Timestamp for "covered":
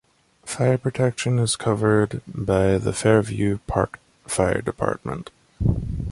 1.55-2.23